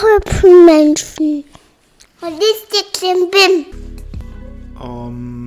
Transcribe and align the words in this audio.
Hübschen 0.00 0.64
Menschen. 0.64 1.44
Und 2.20 2.42
ist 2.42 2.72
der 2.72 2.84
Klimbim? 2.92 3.66
Um, 4.80 5.44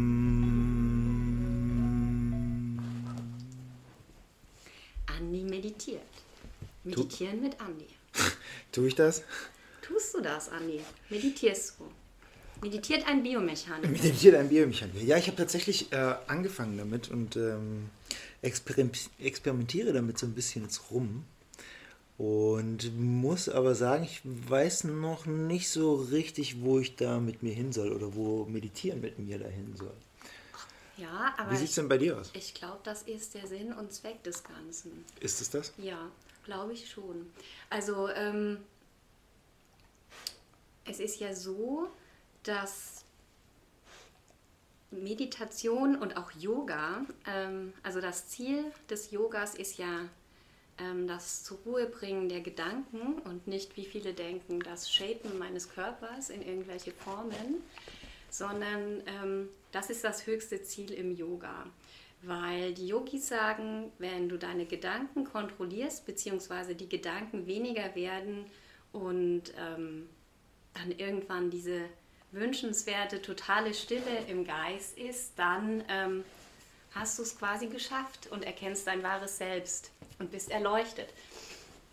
Andi 5.07 5.43
meditiert. 5.43 6.01
Meditieren 6.83 7.41
mit 7.41 7.59
Andi. 7.59 7.87
tue 8.71 8.87
ich 8.87 8.95
das? 8.95 9.23
Tust 9.81 10.13
du 10.13 10.21
das, 10.21 10.49
Andi? 10.49 10.81
Meditierst 11.09 11.79
du? 11.79 11.85
Meditiert 12.61 13.07
ein 13.07 13.23
Biomechaniker. 13.23 13.87
Meditiert 13.87 14.35
ein 14.35 14.49
Biomechaniker. 14.49 14.99
Ja, 14.99 15.17
ich 15.17 15.27
habe 15.27 15.37
tatsächlich 15.37 15.91
äh, 15.91 16.15
angefangen 16.27 16.77
damit 16.77 17.09
und 17.09 17.35
ähm, 17.35 17.89
experim 18.41 18.91
experimentiere 19.19 19.93
damit 19.93 20.17
so 20.17 20.25
ein 20.25 20.33
bisschen 20.33 20.63
jetzt 20.63 20.89
rum. 20.91 21.25
Und 22.17 22.97
muss 22.97 23.47
aber 23.47 23.75
sagen, 23.75 24.03
ich 24.03 24.21
weiß 24.23 24.85
noch 24.85 25.27
nicht 25.27 25.69
so 25.69 25.95
richtig, 25.95 26.61
wo 26.61 26.79
ich 26.79 26.95
da 26.95 27.19
mit 27.19 27.43
mir 27.43 27.53
hin 27.53 27.71
soll 27.71 27.91
oder 27.91 28.15
wo 28.15 28.45
Meditieren 28.45 29.01
mit 29.01 29.19
mir 29.19 29.37
dahin 29.37 29.75
soll. 29.75 29.93
Ja, 30.97 31.35
aber 31.37 31.51
Wie 31.51 31.57
sieht 31.57 31.69
es 31.69 31.75
denn 31.75 31.87
bei 31.87 31.99
dir 31.99 32.17
aus? 32.17 32.31
ich 32.33 32.55
glaube, 32.55 32.79
das 32.83 33.03
ist 33.03 33.35
der 33.35 33.45
Sinn 33.45 33.71
und 33.71 33.93
Zweck 33.93 34.23
des 34.23 34.43
Ganzen. 34.43 35.05
Ist 35.19 35.41
es 35.41 35.51
das? 35.51 35.73
Ja, 35.77 36.09
glaube 36.43 36.73
ich 36.73 36.89
schon. 36.89 37.27
Also, 37.69 38.09
ähm, 38.09 38.57
es 40.85 40.99
ist 40.99 41.19
ja 41.19 41.35
so, 41.35 41.87
dass 42.41 43.03
Meditation 44.89 45.97
und 45.97 46.17
auch 46.17 46.31
Yoga, 46.31 47.05
ähm, 47.27 47.73
also 47.83 48.01
das 48.01 48.29
Ziel 48.29 48.63
des 48.89 49.11
Yogas 49.11 49.53
ist 49.53 49.77
ja 49.77 50.05
das 51.07 51.43
zur 51.43 51.57
Ruhe 51.65 51.87
bringen 51.87 52.29
der 52.29 52.41
Gedanken 52.41 53.19
und 53.23 53.47
nicht, 53.47 53.75
wie 53.77 53.85
viele 53.85 54.13
denken, 54.13 54.59
das 54.59 54.91
Shapen 54.91 55.37
meines 55.37 55.69
Körpers 55.69 56.29
in 56.29 56.41
irgendwelche 56.41 56.91
Formen, 56.91 57.63
sondern 58.29 59.01
ähm, 59.07 59.49
das 59.71 59.89
ist 59.89 60.03
das 60.03 60.27
höchste 60.27 60.61
Ziel 60.61 60.91
im 60.91 61.15
Yoga. 61.15 61.65
Weil 62.23 62.73
die 62.73 62.87
Yogis 62.87 63.27
sagen, 63.27 63.91
wenn 63.99 64.27
du 64.27 64.37
deine 64.37 64.65
Gedanken 64.65 65.23
kontrollierst, 65.23 66.05
beziehungsweise 66.05 66.75
die 66.75 66.89
Gedanken 66.89 67.45
weniger 67.45 67.93
werden 67.95 68.45
und 68.91 69.53
ähm, 69.59 70.09
dann 70.73 70.91
irgendwann 70.91 71.49
diese 71.49 71.81
wünschenswerte, 72.31 73.21
totale 73.21 73.73
Stille 73.73 74.25
im 74.27 74.45
Geist 74.45 74.97
ist, 74.97 75.37
dann 75.37 75.83
ähm, 75.89 76.23
hast 76.99 77.19
du 77.19 77.23
es 77.23 77.37
quasi 77.37 77.67
geschafft 77.67 78.27
und 78.31 78.43
erkennst 78.43 78.87
dein 78.87 79.03
wahres 79.03 79.37
Selbst 79.37 79.91
und 80.19 80.31
bist 80.31 80.51
erleuchtet. 80.51 81.09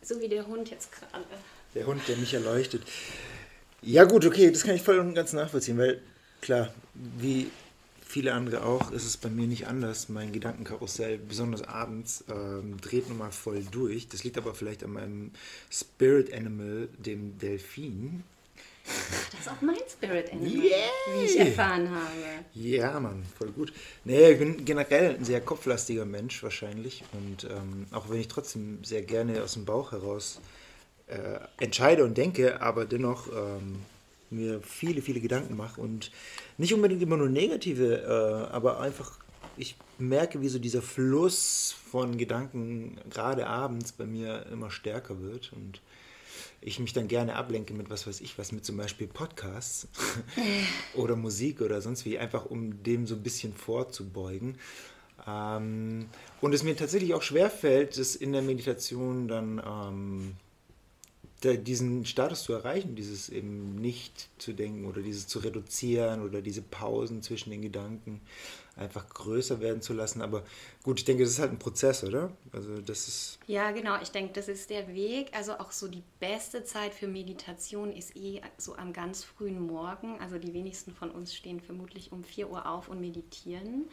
So 0.02 0.20
wie 0.20 0.28
der 0.28 0.46
Hund 0.46 0.70
jetzt 0.70 0.90
gerade. 0.92 1.24
Der 1.74 1.86
Hund, 1.86 2.06
der 2.08 2.16
mich 2.16 2.34
erleuchtet. 2.34 2.82
Ja 3.82 4.04
gut, 4.04 4.24
okay, 4.24 4.50
das 4.50 4.62
kann 4.62 4.74
ich 4.74 4.82
voll 4.82 4.98
und 4.98 5.14
ganz 5.14 5.32
nachvollziehen, 5.32 5.78
weil 5.78 6.00
klar, 6.40 6.72
wie 6.94 7.50
viele 8.06 8.32
andere 8.32 8.64
auch, 8.64 8.92
ist 8.92 9.04
es 9.04 9.16
bei 9.16 9.28
mir 9.28 9.46
nicht 9.46 9.66
anders. 9.66 10.08
Mein 10.08 10.32
Gedankenkarussell, 10.32 11.18
besonders 11.18 11.62
abends, 11.62 12.24
ähm, 12.30 12.80
dreht 12.80 13.08
nun 13.08 13.18
mal 13.18 13.32
voll 13.32 13.64
durch. 13.70 14.08
Das 14.08 14.22
liegt 14.24 14.38
aber 14.38 14.54
vielleicht 14.54 14.84
an 14.84 14.92
meinem 14.92 15.32
Spirit 15.70 16.32
Animal, 16.32 16.88
dem 16.98 17.38
Delfin. 17.38 18.22
Das 18.84 19.40
ist 19.40 19.48
auch 19.48 19.60
mein 19.62 19.76
Spirit 19.90 20.32
Animal, 20.32 20.50
Yay! 20.50 20.72
wie 21.16 21.24
ich 21.24 21.38
erfahren 21.38 21.88
habe. 21.88 22.44
Ja, 22.54 23.00
Mann, 23.00 23.24
voll 23.38 23.50
gut. 23.50 23.72
Nee, 24.04 24.32
ich 24.32 24.38
bin 24.38 24.64
generell 24.64 25.16
ein 25.16 25.24
sehr 25.24 25.40
kopflastiger 25.40 26.04
Mensch 26.04 26.42
wahrscheinlich. 26.42 27.02
Und 27.12 27.44
ähm, 27.44 27.86
auch 27.92 28.10
wenn 28.10 28.20
ich 28.20 28.28
trotzdem 28.28 28.84
sehr 28.84 29.02
gerne 29.02 29.42
aus 29.42 29.54
dem 29.54 29.64
Bauch 29.64 29.92
heraus 29.92 30.40
äh, 31.06 31.38
entscheide 31.58 32.04
und 32.04 32.16
denke, 32.18 32.60
aber 32.60 32.84
dennoch 32.84 33.28
ähm, 33.28 33.80
mir 34.30 34.60
viele, 34.62 35.00
viele 35.00 35.20
Gedanken 35.20 35.56
mache 35.56 35.80
und 35.80 36.10
nicht 36.58 36.74
unbedingt 36.74 37.02
immer 37.02 37.16
nur 37.16 37.28
negative, 37.28 38.02
äh, 38.02 38.54
aber 38.54 38.80
einfach, 38.80 39.18
ich 39.56 39.76
merke, 39.98 40.40
wie 40.40 40.48
so 40.48 40.58
dieser 40.58 40.82
Fluss 40.82 41.74
von 41.90 42.18
Gedanken 42.18 42.98
gerade 43.10 43.46
abends 43.46 43.92
bei 43.92 44.04
mir 44.04 44.46
immer 44.52 44.70
stärker 44.70 45.20
wird 45.22 45.52
und 45.52 45.80
ich 46.60 46.78
mich 46.78 46.92
dann 46.92 47.08
gerne 47.08 47.36
ablenke 47.36 47.74
mit 47.74 47.90
was 47.90 48.06
weiß 48.06 48.20
ich 48.20 48.38
was, 48.38 48.52
mit 48.52 48.64
zum 48.64 48.76
Beispiel 48.76 49.06
Podcasts 49.06 49.88
oder 50.94 51.16
Musik 51.16 51.60
oder 51.60 51.80
sonst 51.80 52.04
wie, 52.04 52.18
einfach 52.18 52.46
um 52.46 52.82
dem 52.82 53.06
so 53.06 53.14
ein 53.14 53.22
bisschen 53.22 53.54
vorzubeugen. 53.54 54.58
Ähm, 55.26 56.06
und 56.40 56.52
es 56.52 56.62
mir 56.62 56.76
tatsächlich 56.76 57.14
auch 57.14 57.22
schwerfällt, 57.22 57.98
das 57.98 58.16
in 58.16 58.32
der 58.32 58.42
Meditation 58.42 59.28
dann 59.28 59.62
ähm, 59.64 60.36
da, 61.40 61.54
diesen 61.54 62.06
Status 62.06 62.44
zu 62.44 62.52
erreichen, 62.52 62.94
dieses 62.94 63.28
eben 63.28 63.76
nicht 63.76 64.28
zu 64.38 64.52
denken 64.52 64.86
oder 64.86 65.02
dieses 65.02 65.26
zu 65.26 65.38
reduzieren 65.38 66.22
oder 66.22 66.40
diese 66.40 66.62
Pausen 66.62 67.22
zwischen 67.22 67.50
den 67.50 67.62
Gedanken 67.62 68.20
einfach 68.76 69.08
größer 69.08 69.60
werden 69.60 69.82
zu 69.82 69.92
lassen. 69.92 70.20
Aber 70.20 70.42
gut, 70.82 70.98
ich 70.98 71.04
denke, 71.04 71.22
das 71.22 71.32
ist 71.32 71.38
halt 71.38 71.52
ein 71.52 71.58
Prozess, 71.58 72.02
oder? 72.02 72.32
Also 72.52 72.80
das 72.80 73.08
ist 73.08 73.38
Ja, 73.46 73.70
genau. 73.70 74.00
Ich 74.02 74.10
denke, 74.10 74.32
das 74.32 74.48
ist 74.48 74.70
der 74.70 74.88
Weg. 74.94 75.28
Also 75.32 75.52
auch 75.58 75.70
so 75.70 75.86
die 75.86 76.02
beste 76.18 76.64
Zeit 76.64 76.92
für 76.92 77.06
Meditation 77.06 77.92
ist 77.92 78.16
eh 78.16 78.40
so 78.58 78.74
am 78.74 78.92
ganz 78.92 79.22
frühen 79.22 79.60
Morgen. 79.60 80.18
Also 80.20 80.38
die 80.38 80.52
wenigsten 80.52 80.92
von 80.92 81.10
uns 81.10 81.34
stehen 81.34 81.60
vermutlich 81.60 82.10
um 82.10 82.24
4 82.24 82.50
Uhr 82.50 82.68
auf 82.68 82.88
und 82.88 83.00
meditieren. 83.00 83.84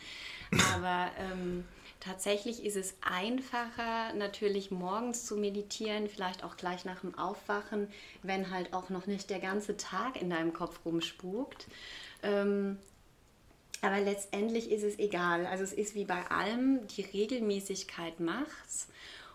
Aber 0.74 1.12
ähm, 1.18 1.64
tatsächlich 2.00 2.66
ist 2.66 2.76
es 2.76 2.96
einfacher, 3.02 4.14
natürlich 4.16 4.72
morgens 4.72 5.26
zu 5.26 5.38
meditieren, 5.38 6.10
vielleicht 6.10 6.44
auch 6.44 6.58
gleich 6.58 6.86
nach 6.86 7.02
dem 7.02 7.18
Aufwachen, 7.18 7.88
wenn 8.24 8.50
halt 8.50 8.74
auch 8.74 8.90
noch 8.90 9.06
nicht 9.06 9.30
der 9.30 9.40
ganze 9.40 9.78
Tag 9.78 10.20
in 10.20 10.30
deinem 10.32 10.54
Kopf 10.54 10.80
rumspukt. 10.86 11.68
Ähm, 12.24 12.78
aber 13.82 14.00
letztendlich 14.00 14.72
ist 14.72 14.84
es 14.84 15.00
egal. 15.00 15.48
Also 15.48 15.64
es 15.64 15.74
ist 15.74 15.96
wie 15.96 16.06
bei 16.06 16.30
allem, 16.30 16.86
die 16.88 17.02
Regelmäßigkeit 17.02 18.20
macht's. 18.20 18.88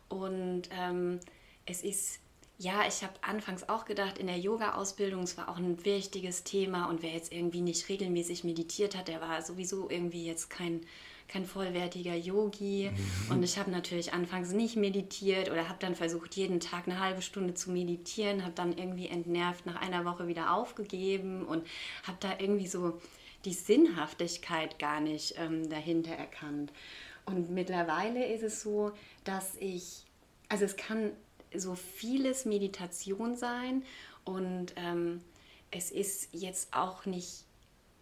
Und 0.08 0.68
ähm, 0.70 1.18
es 1.66 1.82
ist, 1.82 2.20
ja, 2.58 2.86
ich 2.86 3.02
habe 3.02 3.14
anfangs 3.22 3.68
auch 3.68 3.84
gedacht, 3.84 4.18
in 4.18 4.28
der 4.28 4.38
Yoga-Ausbildung, 4.38 5.24
es 5.24 5.36
war 5.36 5.48
auch 5.48 5.56
ein 5.56 5.84
wichtiges 5.84 6.44
Thema. 6.44 6.88
Und 6.88 7.02
wer 7.02 7.10
jetzt 7.10 7.32
irgendwie 7.32 7.60
nicht 7.60 7.88
regelmäßig 7.88 8.44
meditiert 8.44 8.96
hat, 8.96 9.08
der 9.08 9.20
war 9.20 9.42
sowieso 9.42 9.90
irgendwie 9.90 10.24
jetzt 10.24 10.48
kein, 10.48 10.82
kein 11.26 11.44
vollwertiger 11.44 12.14
Yogi. 12.14 12.92
Und 13.28 13.42
ich 13.42 13.58
habe 13.58 13.72
natürlich 13.72 14.12
anfangs 14.12 14.52
nicht 14.52 14.76
meditiert 14.76 15.50
oder 15.50 15.68
habe 15.68 15.80
dann 15.80 15.96
versucht, 15.96 16.36
jeden 16.36 16.60
Tag 16.60 16.86
eine 16.86 17.00
halbe 17.00 17.20
Stunde 17.20 17.54
zu 17.54 17.72
meditieren, 17.72 18.44
habe 18.44 18.54
dann 18.54 18.78
irgendwie 18.78 19.08
entnervt 19.08 19.66
nach 19.66 19.80
einer 19.80 20.04
Woche 20.04 20.28
wieder 20.28 20.54
aufgegeben 20.54 21.44
und 21.44 21.66
habe 22.04 22.18
da 22.20 22.34
irgendwie 22.38 22.68
so 22.68 23.00
die 23.46 23.54
Sinnhaftigkeit 23.54 24.78
gar 24.78 25.00
nicht 25.00 25.34
ähm, 25.38 25.70
dahinter 25.70 26.12
erkannt. 26.12 26.72
Und 27.24 27.50
mittlerweile 27.50 28.26
ist 28.26 28.42
es 28.42 28.60
so, 28.62 28.92
dass 29.24 29.54
ich, 29.56 30.04
also 30.48 30.64
es 30.64 30.76
kann 30.76 31.12
so 31.54 31.74
vieles 31.74 32.44
Meditation 32.44 33.36
sein 33.36 33.82
und 34.24 34.74
ähm, 34.76 35.22
es 35.70 35.90
ist 35.90 36.28
jetzt 36.32 36.74
auch 36.74 37.06
nicht, 37.06 37.44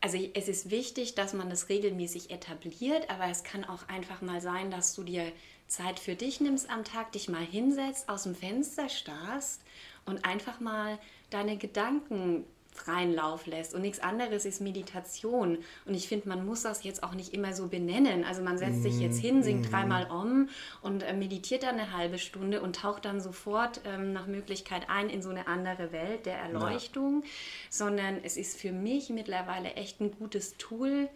also 0.01 0.19
es 0.35 0.49
ist 0.49 0.71
wichtig, 0.71 1.15
dass 1.15 1.33
man 1.33 1.49
das 1.49 1.69
regelmäßig 1.69 2.31
etabliert, 2.31 3.09
aber 3.09 3.29
es 3.29 3.45
kann 3.45 3.65
auch 3.65 3.89
einfach 3.89 4.21
mal 4.21 4.41
sein, 4.41 4.71
dass 4.71 4.95
du 4.95 5.03
dir 5.03 5.31
Zeit 5.67 5.99
für 5.99 6.15
dich 6.15 6.41
nimmst 6.41 6.69
am 6.69 6.85
Tag, 6.85 7.13
dich 7.13 7.29
mal 7.29 7.45
hinsetzt, 7.45 8.09
aus 8.09 8.25
dem 8.25 8.35
Fenster 8.35 8.89
starrst 8.89 9.63
und 10.05 10.25
einfach 10.25 10.61
mal 10.61 10.99
deine 11.31 11.57
Gedanken 11.57 12.45
freien 12.75 13.15
Lauf 13.15 13.47
lässt. 13.47 13.75
Und 13.75 13.83
nichts 13.83 14.01
anderes 14.01 14.45
ist 14.45 14.61
Meditation. 14.61 15.59
Und 15.87 15.95
ich 15.95 16.09
finde, 16.09 16.29
man 16.29 16.45
muss 16.45 16.63
das 16.63 16.83
jetzt 16.85 17.03
auch 17.03 17.15
nicht 17.15 17.33
immer 17.33 17.55
so 17.55 17.69
benennen. 17.69 18.25
Also 18.25 18.43
man 18.43 18.59
setzt 18.59 18.83
sich 18.83 18.99
jetzt 18.99 19.19
hin, 19.19 19.43
singt 19.43 19.71
dreimal 19.71 20.11
um 20.11 20.49
und 20.83 21.03
äh, 21.03 21.15
meditiert 21.15 21.63
dann 21.63 21.79
eine 21.79 21.97
halbe 21.97 22.19
Stunde 22.19 22.61
und 22.61 22.77
taucht 22.77 23.05
dann 23.05 23.21
sofort 23.21 23.81
ähm, 23.85 24.13
nach 24.13 24.27
Möglichkeit 24.27 24.91
ein 24.91 25.09
in 25.09 25.23
so 25.23 25.31
eine 25.31 25.47
andere 25.47 25.93
Welt 25.93 26.27
der 26.27 26.37
Erleuchtung. 26.37 27.23
Sondern 27.71 28.19
es 28.23 28.37
ist 28.37 28.61
für 28.61 28.73
mich 28.73 29.09
mittlerweile 29.09 29.75
echt 29.75 30.01
ein 30.01 30.11
gutes 30.11 30.57
Tool, 30.57 31.09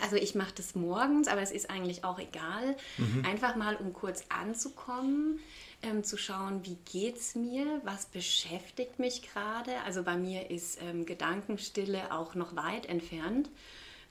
also 0.00 0.16
ich 0.16 0.34
mache 0.34 0.52
das 0.56 0.74
morgens, 0.74 1.28
aber 1.28 1.42
es 1.42 1.50
ist 1.50 1.70
eigentlich 1.70 2.04
auch 2.04 2.18
egal. 2.18 2.76
Einfach 3.24 3.56
mal, 3.56 3.76
um 3.76 3.92
kurz 3.92 4.24
anzukommen, 4.28 5.40
ähm, 5.82 6.04
zu 6.04 6.16
schauen, 6.16 6.64
wie 6.64 6.78
geht's 6.90 7.34
mir, 7.34 7.80
was 7.84 8.06
beschäftigt 8.06 8.98
mich 8.98 9.22
gerade. 9.22 9.72
Also 9.84 10.02
bei 10.02 10.16
mir 10.16 10.50
ist 10.50 10.80
ähm, 10.82 11.06
Gedankenstille 11.06 12.12
auch 12.12 12.34
noch 12.34 12.56
weit 12.56 12.86
entfernt. 12.86 13.48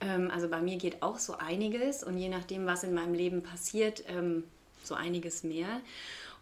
Ähm, 0.01 0.31
also 0.31 0.49
bei 0.49 0.61
mir 0.61 0.77
geht 0.77 1.01
auch 1.01 1.19
so 1.19 1.35
einiges 1.37 2.03
und 2.03 2.17
je 2.17 2.29
nachdem, 2.29 2.65
was 2.65 2.83
in 2.83 2.93
meinem 2.93 3.13
Leben 3.13 3.43
passiert, 3.43 4.03
ähm, 4.07 4.43
so 4.83 4.95
einiges 4.95 5.43
mehr. 5.43 5.81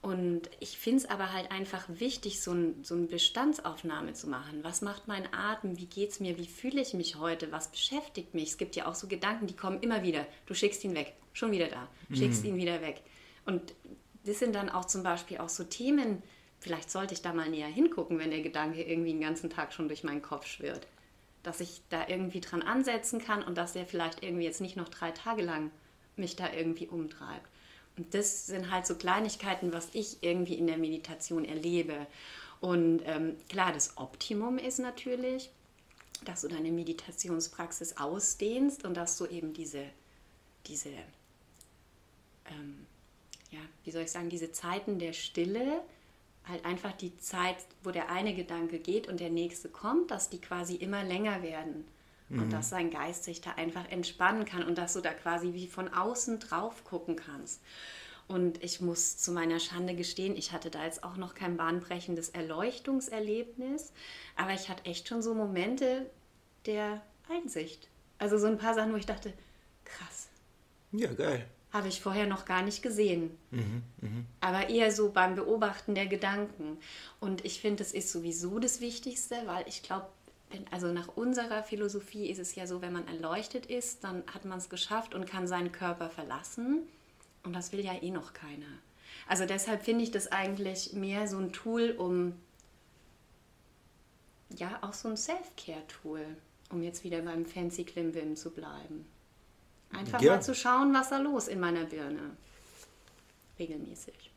Und 0.02 0.44
ich 0.60 0.78
finde 0.78 1.00
es 1.00 1.06
aber 1.10 1.34
halt 1.34 1.52
einfach 1.52 1.86
wichtig, 1.90 2.42
so, 2.42 2.52
ein, 2.52 2.84
so 2.84 2.96
eine 2.96 3.08
Bestandsaufnahme 3.08 4.14
zu 4.14 4.28
machen. 4.28 4.64
Was 4.64 4.82
macht 4.82 5.08
mein 5.08 5.34
Atem? 5.34 5.78
Wie 5.78 5.88
geht 5.88 6.12
es 6.12 6.20
mir? 6.20 6.38
Wie 6.38 6.46
fühle 6.46 6.82
ich 6.82 6.94
mich 6.94 7.16
heute? 7.16 7.52
Was 7.52 7.70
beschäftigt 7.70 8.34
mich? 8.36 8.50
Es 8.50 8.58
gibt 8.58 8.76
ja 8.76 8.88
auch 8.88 8.96
so 8.96 9.08
Gedanken, 9.08 9.48
die 9.48 9.56
kommen 9.56 9.82
immer 9.82 10.04
wieder. 10.04 10.26
Du 10.46 10.54
schickst 10.54 10.84
ihn 10.84 10.96
weg, 10.96 11.14
schon 11.34 11.52
wieder 11.52 11.68
da, 11.68 11.88
schickst 12.14 12.46
ihn 12.46 12.58
wieder 12.58 12.82
weg. 12.82 13.02
Und 13.46 13.74
das 14.28 14.40
sind 14.40 14.54
dann 14.54 14.70
auch 14.70 14.86
zum 14.86 15.04
Beispiel 15.04 15.38
auch 15.38 15.50
so 15.50 15.64
Themen, 15.64 16.22
vielleicht 16.60 16.92
sollte 16.92 17.14
ich 17.14 17.22
da 17.22 17.34
mal 17.34 17.50
näher 17.50 17.68
hingucken, 17.68 18.20
wenn 18.20 18.32
der 18.32 18.42
Gedanke 18.42 18.84
irgendwie 18.84 19.12
den 19.12 19.22
ganzen 19.22 19.50
Tag 19.50 19.74
schon 19.74 19.88
durch 19.88 20.04
meinen 20.04 20.22
Kopf 20.22 20.46
schwirrt. 20.46 20.86
Dass 21.44 21.62
ich 21.62 21.82
da 21.90 22.08
irgendwie 22.08 22.42
dran 22.42 22.62
ansetzen 22.62 23.20
kann 23.20 23.42
und 23.42 23.58
dass 23.58 23.74
der 23.74 23.86
vielleicht 23.86 24.24
irgendwie 24.24 24.44
jetzt 24.44 24.60
nicht 24.60 24.76
noch 24.76 24.90
drei 24.90 25.12
Tage 25.12 25.44
lang 25.44 25.72
mich 26.18 26.36
da 26.36 26.52
irgendwie 26.52 26.88
umtreibt. 26.88 27.48
Und 27.96 28.14
das 28.14 28.48
sind 28.48 28.70
halt 28.70 28.86
so 28.86 28.96
Kleinigkeiten, 28.96 29.72
was 29.72 29.90
ich 29.94 30.18
irgendwie 30.22 30.56
in 30.56 30.68
der 30.68 30.78
Meditation 30.78 31.46
erlebe. 31.46 32.06
Und 32.60 33.02
ähm, 33.06 33.38
klar, 33.48 33.72
das 33.72 33.98
Optimum 33.98 34.58
ist 34.58 34.80
natürlich, 34.80 35.52
dass 36.26 36.42
du 36.42 36.50
deine 36.50 36.72
Meditationspraxis 36.72 37.98
ausdehnst 37.98 38.84
und 38.84 38.96
dass 38.96 39.18
du 39.18 39.26
eben 39.28 39.54
diese, 39.54 39.86
diese 40.66 40.90
ähm, 42.50 42.86
ja, 43.58 43.70
wie 43.84 43.92
soll 43.92 44.04
ich 44.04 44.12
sagen, 44.12 44.30
diese 44.30 44.52
Zeiten 44.52 45.00
der 45.00 45.14
Stille, 45.14 45.82
halt 46.48 46.66
einfach 46.66 46.94
die 46.94 47.18
Zeit, 47.18 47.58
wo 47.84 47.92
der 47.92 48.10
eine 48.10 48.34
Gedanke 48.34 48.80
geht 48.80 49.08
und 49.08 49.20
der 49.20 49.30
nächste 49.30 49.70
kommt, 49.70 50.12
dass 50.12 50.30
die 50.30 50.40
quasi 50.40 50.76
immer 50.76 51.04
länger 51.04 51.44
werden. 51.44 51.86
Mhm. 52.30 52.44
Und 52.44 52.54
dass 52.54 52.70
sein 52.70 52.90
Geist 52.90 53.24
sich 53.24 53.42
da 53.42 53.52
einfach 53.52 53.90
entspannen 53.90 54.46
kann 54.46 54.64
und 54.64 54.78
dass 54.78 54.94
du 54.94 55.02
da 55.02 55.14
quasi 55.14 55.54
wie 55.54 55.68
von 55.68 55.94
außen 55.94 56.40
drauf 56.40 56.84
gucken 56.84 57.16
kannst. 57.16 57.62
Und 58.28 58.62
ich 58.62 58.82
muss 58.82 59.18
zu 59.18 59.32
meiner 59.32 59.60
Schande 59.60 59.96
gestehen, 59.96 60.36
ich 60.36 60.52
hatte 60.52 60.70
da 60.70 60.84
jetzt 60.84 61.04
auch 61.04 61.16
noch 61.16 61.34
kein 61.34 61.56
bahnbrechendes 61.56 62.30
Erleuchtungserlebnis, 62.30 63.94
aber 64.36 64.54
ich 64.54 64.68
hatte 64.68 64.84
echt 64.86 65.08
schon 65.08 65.22
so 65.22 65.34
Momente 65.34 66.10
der 66.66 67.02
Einsicht. 67.30 67.88
Also 68.18 68.38
so 68.38 68.48
ein 68.48 68.58
paar 68.58 68.74
Sachen, 68.74 68.92
wo 68.92 68.98
ich 68.98 69.06
dachte, 69.06 69.32
krass. 69.86 70.28
Ja, 70.92 71.14
geil. 71.14 71.48
Habe 71.72 71.90
ich 71.90 72.02
vorher 72.02 72.28
noch 72.28 72.46
gar 72.46 72.62
nicht 72.62 72.82
gesehen. 72.82 73.38
Mhm, 73.52 73.84
mh. 74.02 74.10
Aber 74.40 74.70
eher 74.70 74.92
so 74.92 75.12
beim 75.12 75.36
Beobachten 75.36 75.96
der 75.96 76.08
Gedanken. 76.08 76.78
Und 77.20 77.44
ich 77.44 77.60
finde, 77.60 77.84
das 77.84 77.92
ist 77.92 78.12
sowieso 78.12 78.60
das 78.60 78.80
Wichtigste, 78.80 79.36
weil 79.46 79.68
ich 79.68 79.84
glaube, 79.84 80.08
also 80.72 80.94
nach 80.94 81.10
unserer 81.10 81.64
Philosophie 81.64 82.30
ist 82.30 82.40
es 82.40 82.56
ja 82.56 82.68
so, 82.68 82.82
wenn 82.82 82.94
man 82.94 83.08
erleuchtet 83.08 83.66
ist, 83.66 84.04
dann 84.04 84.24
hat 84.34 84.46
man 84.46 84.60
es 84.60 84.70
geschafft 84.70 85.14
und 85.14 85.28
kann 85.28 85.46
seinen 85.46 85.72
Körper 85.72 86.10
verlassen. 86.10 86.84
Und 87.44 87.54
das 87.54 87.72
will 87.72 87.84
ja 87.84 88.02
eh 88.02 88.12
noch 88.12 88.34
keiner. 88.34 88.66
Also 89.28 89.46
deshalb 89.46 89.84
finde 89.84 90.04
ich 90.04 90.12
das 90.12 90.32
eigentlich 90.32 90.94
mehr 90.94 91.28
so 91.28 91.38
ein 91.38 91.52
Tool, 91.52 91.92
um 91.98 92.34
ja 94.56 94.80
auch 94.82 94.94
so 94.94 95.10
ein 95.10 95.18
Self-Care-Tool, 95.18 96.26
um 96.72 96.82
jetzt 96.82 97.04
wieder 97.04 97.22
beim 97.22 97.46
Fancy 97.46 97.84
Klimbim 97.84 98.36
zu 98.36 98.52
bleiben. 98.52 99.06
Einfach 99.92 100.22
ja. 100.22 100.34
mal 100.34 100.42
zu 100.42 100.54
schauen, 100.54 100.94
was 100.94 101.10
da 101.10 101.18
los 101.18 101.48
in 101.48 101.60
meiner 101.60 101.86
Birne. 101.86 102.36
Regelmäßig. 103.58 104.32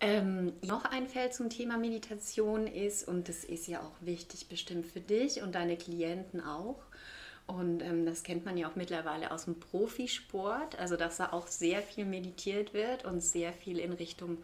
Ähm, 0.00 0.52
noch 0.62 0.84
ein 0.84 1.06
Feld 1.06 1.32
zum 1.32 1.48
Thema 1.48 1.78
Meditation 1.78 2.66
ist, 2.66 3.06
und 3.06 3.28
das 3.28 3.44
ist 3.44 3.68
ja 3.68 3.80
auch 3.80 3.94
wichtig 4.00 4.48
bestimmt 4.48 4.84
für 4.86 5.00
dich 5.00 5.42
und 5.42 5.54
deine 5.54 5.76
Klienten 5.76 6.40
auch, 6.40 6.82
und 7.46 7.82
ähm, 7.82 8.06
das 8.06 8.22
kennt 8.22 8.44
man 8.44 8.56
ja 8.56 8.68
auch 8.68 8.76
mittlerweile 8.76 9.30
aus 9.30 9.44
dem 9.44 9.58
Profisport, 9.58 10.78
also 10.78 10.96
dass 10.96 11.18
da 11.18 11.32
auch 11.32 11.46
sehr 11.46 11.82
viel 11.82 12.04
meditiert 12.04 12.74
wird 12.74 13.04
und 13.04 13.20
sehr 13.20 13.52
viel 13.52 13.78
in 13.78 13.92
Richtung 13.92 14.38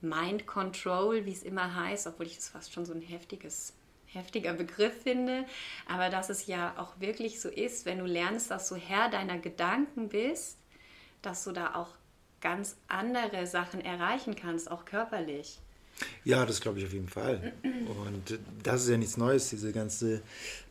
Mind 0.00 0.46
Control, 0.46 1.24
wie 1.24 1.32
es 1.32 1.42
immer 1.42 1.74
heißt, 1.74 2.06
obwohl 2.06 2.26
ich 2.26 2.36
das 2.36 2.48
fast 2.48 2.72
schon 2.72 2.84
so 2.84 2.92
ein 2.92 3.00
heftiges 3.00 3.72
heftiger 4.12 4.52
Begriff 4.52 5.02
finde, 5.02 5.44
aber 5.88 6.10
dass 6.10 6.30
es 6.30 6.46
ja 6.46 6.74
auch 6.78 7.00
wirklich 7.00 7.40
so 7.40 7.48
ist, 7.48 7.86
wenn 7.86 7.98
du 7.98 8.04
lernst, 8.04 8.50
dass 8.50 8.68
du 8.68 8.76
Herr 8.76 9.08
deiner 9.08 9.38
Gedanken 9.38 10.08
bist, 10.08 10.58
dass 11.22 11.44
du 11.44 11.52
da 11.52 11.74
auch 11.74 11.88
ganz 12.40 12.76
andere 12.88 13.46
Sachen 13.46 13.80
erreichen 13.80 14.34
kannst, 14.36 14.70
auch 14.70 14.84
körperlich. 14.84 15.60
Ja, 16.24 16.44
das 16.46 16.60
glaube 16.60 16.78
ich 16.78 16.86
auf 16.86 16.92
jeden 16.92 17.08
Fall. 17.08 17.52
Und 17.62 18.38
das 18.62 18.82
ist 18.82 18.90
ja 18.90 18.96
nichts 18.96 19.16
Neues, 19.16 19.50
diese 19.50 19.72
ganze 19.72 20.22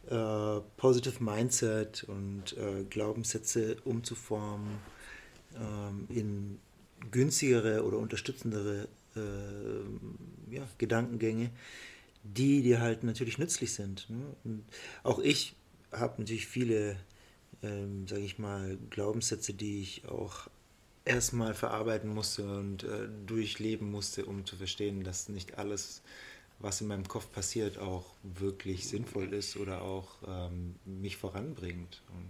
äh, 0.10 0.60
Positive 0.78 1.24
Mindset 1.24 2.04
und 2.04 2.58
äh, 2.58 2.84
Glaubenssätze 2.90 3.78
umzuformen 3.86 4.80
äh, 5.54 6.14
in 6.14 6.60
günstigere 7.12 7.84
oder 7.84 7.98
unterstützendere 7.98 8.88
äh, 9.16 10.54
ja, 10.54 10.64
Gedankengänge 10.78 11.52
die 12.24 12.62
dir 12.62 12.82
halt 12.82 13.04
natürlich 13.04 13.38
nützlich 13.38 13.74
sind. 13.74 14.10
Ne? 14.10 14.36
Und 14.44 14.64
auch 15.04 15.20
ich 15.20 15.56
habe 15.92 16.22
natürlich 16.22 16.48
viele, 16.48 16.98
ähm, 17.64 18.08
sage 18.08 18.22
ich 18.22 18.40
mal, 18.40 18.78
Glaubenssätze, 18.90 19.54
die 19.54 19.82
ich 19.82 20.08
auch 20.08 20.48
erstmal 21.06 21.54
verarbeiten 21.54 22.14
musste 22.14 22.44
und 22.44 22.84
äh, 22.84 23.08
durchleben 23.26 23.90
musste, 23.90 24.26
um 24.26 24.46
zu 24.46 24.56
verstehen, 24.56 25.04
dass 25.04 25.30
nicht 25.30 25.58
alles, 25.58 26.02
was 26.60 26.80
in 26.82 26.88
meinem 26.88 27.08
Kopf 27.08 27.32
passiert, 27.32 27.80
auch 27.80 28.06
wirklich 28.24 28.88
sinnvoll 28.88 29.34
ist 29.34 29.58
oder 29.58 29.82
auch 29.82 30.10
ähm, 30.28 30.76
mich 30.86 31.18
voranbringt. 31.18 32.02
Und, 32.14 32.30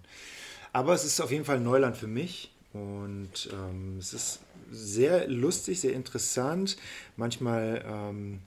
aber 0.71 0.93
es 0.93 1.03
ist 1.03 1.19
auf 1.19 1.31
jeden 1.31 1.45
Fall 1.45 1.59
Neuland 1.59 1.97
für 1.97 2.07
mich 2.07 2.53
und 2.73 3.49
ähm, 3.51 3.97
es 3.99 4.13
ist 4.13 4.39
sehr 4.71 5.27
lustig, 5.27 5.81
sehr 5.81 5.93
interessant. 5.93 6.77
Manchmal, 7.17 7.83
ähm, 7.85 8.39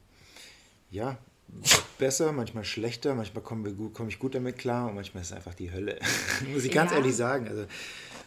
ja, 0.90 1.19
besser, 1.99 2.33
manchmal 2.33 2.65
schlechter, 2.65 3.15
manchmal 3.15 3.43
komme 3.43 3.73
komm 3.93 4.09
ich 4.09 4.19
gut 4.19 4.35
damit 4.35 4.59
klar 4.59 4.89
und 4.89 4.95
manchmal 4.95 5.23
ist 5.23 5.31
es 5.31 5.37
einfach 5.37 5.55
die 5.55 5.73
Hölle. 5.73 5.99
Muss 6.53 6.65
ich 6.65 6.73
ganz 6.73 6.91
ja. 6.91 6.99
ehrlich 6.99 7.17
sagen. 7.17 7.49
Also, 7.49 7.67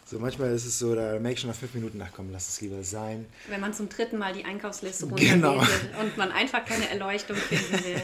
so 0.06 0.19
manchmal 0.19 0.53
ist 0.53 0.65
es 0.65 0.79
so, 0.79 0.95
da 0.95 1.19
merke 1.19 1.33
ich 1.33 1.41
schon 1.41 1.50
nach 1.50 1.57
fünf 1.57 1.74
Minuten, 1.74 2.01
ach 2.01 2.12
komm, 2.15 2.31
lass 2.31 2.47
es 2.47 2.62
lieber 2.62 2.81
sein. 2.81 3.25
Wenn 3.50 3.59
man 3.59 3.74
zum 3.74 3.89
dritten 3.89 4.18
Mal 4.18 4.31
die 4.33 4.45
Einkaufsliste 4.45 5.06
runtergeht 5.06 5.33
genau. 5.33 5.59
und 6.00 6.15
man 6.15 6.31
einfach 6.31 6.63
keine 6.63 6.89
Erleuchtung 6.89 7.35
finden 7.35 7.83
will. 7.83 8.01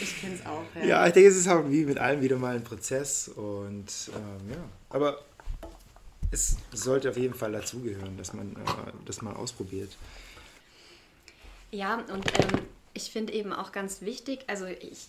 Ich 0.00 0.20
kenne 0.20 0.34
es 0.34 0.44
auch. 0.44 0.64
Ja. 0.74 0.86
ja. 0.86 1.06
ich 1.06 1.12
denke, 1.12 1.28
es 1.28 1.36
ist 1.36 1.46
auch 1.46 1.70
wie 1.70 1.84
mit 1.84 1.98
allem 1.98 2.20
wieder 2.20 2.36
mal 2.36 2.56
ein 2.56 2.64
Prozess 2.64 3.28
und 3.28 4.10
ähm, 4.14 4.50
ja, 4.50 4.64
aber 4.88 5.20
es 6.32 6.56
sollte 6.72 7.10
auf 7.10 7.16
jeden 7.16 7.34
Fall 7.34 7.52
dazugehören, 7.52 8.16
dass 8.16 8.32
man 8.32 8.52
äh, 8.52 8.92
das 9.04 9.22
mal 9.22 9.34
ausprobiert. 9.34 9.96
Ja, 11.70 11.96
und 12.12 12.26
ähm, 12.38 12.60
ich 13.00 13.10
finde 13.10 13.32
eben 13.32 13.52
auch 13.52 13.72
ganz 13.72 14.02
wichtig, 14.02 14.40
also 14.46 14.66
ich, 14.66 15.08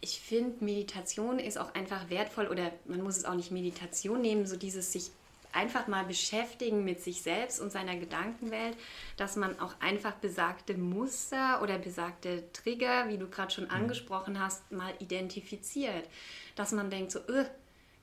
ich 0.00 0.20
finde, 0.20 0.64
Meditation 0.64 1.38
ist 1.38 1.58
auch 1.58 1.74
einfach 1.74 2.08
wertvoll 2.08 2.46
oder 2.48 2.72
man 2.86 3.02
muss 3.02 3.18
es 3.18 3.24
auch 3.24 3.34
nicht 3.34 3.50
Meditation 3.50 4.22
nehmen, 4.22 4.46
so 4.46 4.56
dieses 4.56 4.92
sich 4.92 5.10
einfach 5.52 5.88
mal 5.88 6.04
beschäftigen 6.04 6.84
mit 6.84 7.02
sich 7.02 7.22
selbst 7.22 7.60
und 7.60 7.72
seiner 7.72 7.96
Gedankenwelt, 7.96 8.76
dass 9.16 9.36
man 9.36 9.58
auch 9.58 9.74
einfach 9.80 10.12
besagte 10.12 10.74
Muster 10.74 11.60
oder 11.62 11.78
besagte 11.78 12.44
Trigger, 12.52 13.08
wie 13.08 13.18
du 13.18 13.28
gerade 13.28 13.50
schon 13.52 13.64
mhm. 13.64 13.70
angesprochen 13.70 14.40
hast, 14.40 14.70
mal 14.70 14.92
identifiziert. 15.00 16.08
Dass 16.54 16.72
man 16.72 16.88
denkt 16.88 17.10
so, 17.10 17.18
öh, 17.28 17.44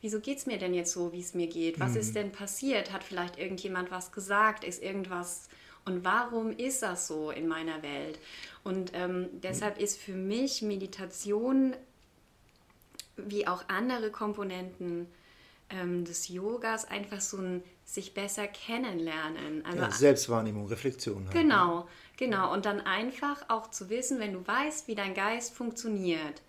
wieso 0.01 0.19
geht 0.19 0.39
es 0.39 0.45
mir 0.45 0.57
denn 0.57 0.73
jetzt 0.73 0.91
so, 0.91 1.13
wie 1.13 1.21
es 1.21 1.33
mir 1.33 1.47
geht? 1.47 1.79
Was 1.79 1.91
mhm. 1.91 1.99
ist 2.01 2.15
denn 2.15 2.31
passiert? 2.31 2.91
Hat 2.91 3.03
vielleicht 3.03 3.39
irgendjemand 3.39 3.91
was 3.91 4.11
gesagt? 4.11 4.63
Ist 4.63 4.83
irgendwas 4.83 5.47
und 5.87 6.03
warum 6.03 6.51
ist 6.51 6.83
das 6.83 7.07
so 7.07 7.31
in 7.31 7.47
meiner 7.47 7.81
Welt? 7.81 8.19
Und 8.63 8.91
ähm, 8.93 9.29
deshalb 9.41 9.79
ist 9.79 9.97
für 9.97 10.13
mich 10.13 10.61
Meditation 10.61 11.75
wie 13.15 13.47
auch 13.47 13.63
andere 13.69 14.11
Komponenten 14.11 15.07
ähm, 15.69 16.05
des 16.05 16.27
Yogas 16.27 16.85
einfach 16.85 17.21
so 17.21 17.37
ein 17.37 17.63
sich 17.85 18.13
besser 18.13 18.47
kennenlernen. 18.47 19.65
Also 19.65 19.81
ja, 19.81 19.91
Selbstwahrnehmung, 19.91 20.67
Reflexion. 20.67 21.25
Halt, 21.25 21.33
ne? 21.33 21.41
genau, 21.41 21.79
ne? 21.79 21.85
genau. 22.17 22.53
Und 22.53 22.65
dann 22.65 22.81
einfach 22.81 23.45
auch 23.47 23.71
zu 23.71 23.89
wissen, 23.89 24.19
wenn 24.19 24.33
du 24.33 24.45
weißt, 24.45 24.89
wie 24.89 24.95
dein 24.95 25.13
Geist 25.13 25.53
funktioniert, 25.53 26.41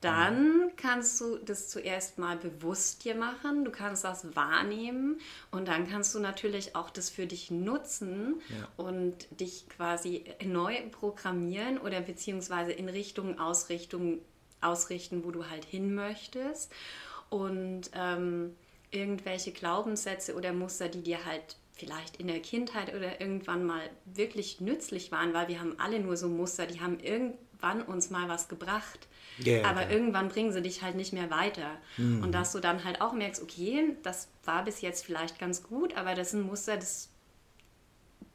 dann 0.00 0.72
kannst 0.76 1.20
du 1.20 1.36
das 1.36 1.68
zuerst 1.68 2.18
mal 2.18 2.36
bewusst 2.36 3.04
dir 3.04 3.14
machen, 3.14 3.66
du 3.66 3.70
kannst 3.70 4.04
das 4.04 4.34
wahrnehmen 4.34 5.20
und 5.50 5.68
dann 5.68 5.86
kannst 5.86 6.14
du 6.14 6.20
natürlich 6.20 6.74
auch 6.74 6.88
das 6.88 7.10
für 7.10 7.26
dich 7.26 7.50
nutzen 7.50 8.40
ja. 8.48 8.84
und 8.84 9.28
dich 9.38 9.68
quasi 9.68 10.24
neu 10.42 10.74
programmieren 10.90 11.76
oder 11.76 12.00
beziehungsweise 12.00 12.72
in 12.72 12.88
Richtung 12.88 13.38
Ausrichtung 13.38 14.20
ausrichten, 14.62 15.22
wo 15.24 15.32
du 15.32 15.50
halt 15.50 15.66
hin 15.66 15.94
möchtest. 15.94 16.72
Und 17.28 17.90
ähm, 17.94 18.56
irgendwelche 18.90 19.52
Glaubenssätze 19.52 20.34
oder 20.34 20.52
Muster, 20.52 20.88
die 20.88 21.02
dir 21.02 21.24
halt 21.26 21.56
vielleicht 21.74 22.16
in 22.16 22.26
der 22.26 22.40
Kindheit 22.40 22.94
oder 22.94 23.20
irgendwann 23.20 23.64
mal 23.64 23.88
wirklich 24.04 24.60
nützlich 24.60 25.12
waren, 25.12 25.32
weil 25.32 25.48
wir 25.48 25.60
haben 25.60 25.78
alle 25.78 26.00
nur 26.00 26.16
so 26.16 26.28
Muster, 26.28 26.66
die 26.66 26.80
haben 26.80 26.98
irgendwann 27.00 27.82
uns 27.82 28.10
mal 28.10 28.28
was 28.28 28.48
gebracht 28.48 29.08
Yeah, 29.44 29.68
aber 29.68 29.82
okay. 29.82 29.94
irgendwann 29.94 30.28
bringen 30.28 30.52
sie 30.52 30.62
dich 30.62 30.82
halt 30.82 30.96
nicht 30.96 31.12
mehr 31.12 31.30
weiter. 31.30 31.78
Mhm. 31.96 32.22
Und 32.22 32.32
dass 32.32 32.52
du 32.52 32.60
dann 32.60 32.84
halt 32.84 33.00
auch 33.00 33.12
merkst, 33.12 33.42
okay, 33.42 33.96
das 34.02 34.28
war 34.44 34.64
bis 34.64 34.80
jetzt 34.80 35.04
vielleicht 35.04 35.38
ganz 35.38 35.62
gut, 35.62 35.96
aber 35.96 36.14
das 36.14 36.28
ist 36.28 36.34
ein 36.34 36.42
Muster, 36.42 36.76
das 36.76 37.10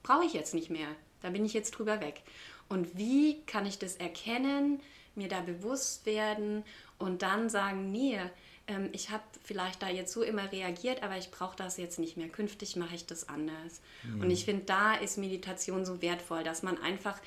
brauche 0.04 0.26
ich 0.26 0.34
jetzt 0.34 0.54
nicht 0.54 0.70
mehr. 0.70 0.88
Da 1.22 1.30
bin 1.30 1.46
ich 1.46 1.54
jetzt 1.54 1.72
drüber 1.72 2.02
weg. 2.02 2.22
Und 2.70 2.98
wie 2.98 3.42
kann 3.46 3.66
ich 3.66 3.80
das 3.80 3.96
erkennen, 3.96 4.80
mir 5.16 5.28
da 5.28 5.42
bewusst 5.42 6.06
werden 6.06 6.64
und 6.98 7.22
dann 7.22 7.50
sagen, 7.50 7.92
nee, 7.92 8.20
ähm, 8.68 8.90
ich 8.94 9.10
habe 9.12 9.24
vielleicht 9.44 9.82
da 9.82 9.90
jetzt 9.90 10.14
so 10.14 10.24
immer 10.24 10.52
reagiert, 10.52 11.04
aber 11.04 11.18
ich 11.18 11.32
brauche 11.32 11.56
das 11.56 11.78
jetzt 11.78 12.00
nicht 12.00 12.18
mehr. 12.18 12.30
Künftig 12.30 12.76
mache 12.76 12.96
ich 12.96 13.06
das 13.06 13.30
anders. 13.30 13.82
Mhm. 14.04 14.22
Und 14.22 14.32
ich 14.32 14.46
finde, 14.46 14.64
da 14.66 14.96
ist 14.96 15.18
Meditation 15.18 15.86
so 15.86 16.02
wertvoll, 16.02 16.44
dass 16.44 16.64
man 16.64 16.78
einfach, 16.82 17.20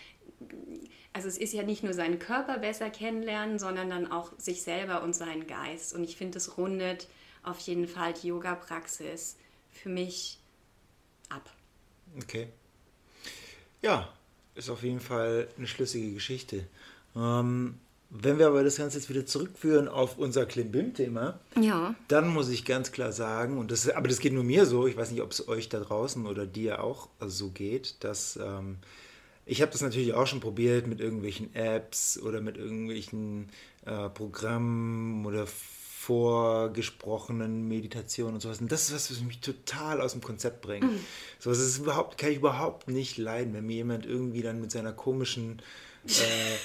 also 1.12 1.28
es 1.28 1.38
ist 1.38 1.52
ja 1.52 1.62
nicht 1.62 1.82
nur 1.82 1.94
seinen 1.94 2.18
Körper 2.18 2.58
besser 2.58 2.90
kennenlernen, 2.90 3.58
sondern 3.58 3.90
dann 3.90 4.10
auch 4.10 4.32
sich 4.38 4.62
selber 4.62 5.02
und 5.02 5.14
seinen 5.14 5.46
Geist. 5.46 5.94
Und 5.94 6.04
ich 6.04 6.16
finde, 6.16 6.38
es 6.38 6.56
rundet 6.56 7.08
auf 7.42 7.58
jeden 7.60 7.88
Fall 7.88 8.12
die 8.12 8.28
Yoga-Praxis 8.28 9.36
für 9.70 9.88
mich 9.88 10.38
ab. 11.28 11.50
Okay. 12.22 12.48
Ja, 13.82 14.12
ist 14.54 14.70
auf 14.70 14.82
jeden 14.82 15.00
Fall 15.00 15.48
eine 15.56 15.66
schlüssige 15.66 16.12
Geschichte. 16.12 16.66
Ähm, 17.16 17.78
wenn 18.10 18.38
wir 18.38 18.46
aber 18.46 18.64
das 18.64 18.76
Ganze 18.76 18.98
jetzt 18.98 19.10
wieder 19.10 19.26
zurückführen 19.26 19.86
auf 19.86 20.18
unser 20.18 20.46
Klimbim-Thema, 20.46 21.38
ja. 21.60 21.94
dann 22.08 22.28
muss 22.28 22.48
ich 22.48 22.64
ganz 22.64 22.90
klar 22.90 23.12
sagen, 23.12 23.58
und 23.58 23.70
das, 23.70 23.88
aber 23.88 24.08
das 24.08 24.18
geht 24.18 24.32
nur 24.32 24.44
mir 24.44 24.66
so, 24.66 24.86
ich 24.86 24.96
weiß 24.96 25.10
nicht, 25.10 25.20
ob 25.20 25.30
es 25.30 25.46
euch 25.46 25.68
da 25.68 25.80
draußen 25.80 26.26
oder 26.26 26.46
dir 26.46 26.82
auch 26.82 27.08
so 27.20 27.50
geht, 27.50 28.02
dass 28.02 28.36
ähm, 28.36 28.78
ich 29.48 29.62
habe 29.62 29.72
das 29.72 29.80
natürlich 29.80 30.12
auch 30.12 30.26
schon 30.26 30.40
probiert 30.40 30.86
mit 30.86 31.00
irgendwelchen 31.00 31.54
Apps 31.54 32.20
oder 32.20 32.40
mit 32.40 32.58
irgendwelchen 32.58 33.48
äh, 33.86 34.08
Programmen 34.10 35.24
oder 35.24 35.46
vorgesprochenen 35.46 37.66
Meditationen 37.66 38.34
und 38.34 38.40
sowas. 38.40 38.60
Und 38.60 38.70
das 38.70 38.88
ist 38.88 38.94
was, 38.94 39.10
was 39.10 39.20
mich 39.20 39.40
total 39.40 40.00
aus 40.00 40.12
dem 40.12 40.22
Konzept 40.22 40.60
bringt. 40.60 40.84
Mhm. 40.84 41.00
So 41.38 41.50
was 41.50 41.58
ist 41.58 41.78
überhaupt, 41.78 42.18
kann 42.18 42.30
ich 42.30 42.36
überhaupt 42.36 42.88
nicht 42.88 43.16
leiden, 43.16 43.54
wenn 43.54 43.66
mir 43.66 43.76
jemand 43.76 44.06
irgendwie 44.06 44.42
dann 44.42 44.60
mit 44.60 44.70
seiner 44.70 44.92
komischen 44.92 45.62
äh, 46.06 46.56